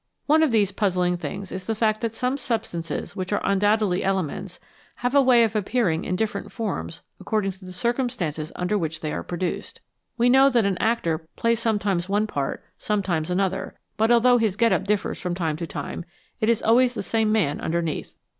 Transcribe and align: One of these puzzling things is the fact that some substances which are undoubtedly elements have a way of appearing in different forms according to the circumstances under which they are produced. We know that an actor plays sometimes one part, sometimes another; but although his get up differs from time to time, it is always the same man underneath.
One 0.25 0.41
of 0.41 0.49
these 0.49 0.71
puzzling 0.71 1.15
things 1.17 1.51
is 1.51 1.65
the 1.65 1.75
fact 1.75 2.01
that 2.01 2.15
some 2.15 2.35
substances 2.35 3.15
which 3.15 3.31
are 3.31 3.41
undoubtedly 3.43 4.03
elements 4.03 4.59
have 4.95 5.13
a 5.13 5.21
way 5.21 5.43
of 5.43 5.55
appearing 5.55 6.05
in 6.05 6.15
different 6.15 6.51
forms 6.51 7.03
according 7.19 7.51
to 7.51 7.65
the 7.65 7.71
circumstances 7.71 8.51
under 8.55 8.79
which 8.79 9.01
they 9.01 9.13
are 9.13 9.21
produced. 9.21 9.79
We 10.17 10.27
know 10.27 10.49
that 10.49 10.65
an 10.65 10.79
actor 10.79 11.27
plays 11.35 11.59
sometimes 11.59 12.09
one 12.09 12.25
part, 12.25 12.63
sometimes 12.79 13.29
another; 13.29 13.77
but 13.95 14.09
although 14.09 14.39
his 14.39 14.55
get 14.55 14.73
up 14.73 14.85
differs 14.85 15.19
from 15.21 15.35
time 15.35 15.55
to 15.57 15.67
time, 15.67 16.05
it 16.39 16.49
is 16.49 16.63
always 16.63 16.95
the 16.95 17.03
same 17.03 17.31
man 17.31 17.61
underneath. 17.61 18.15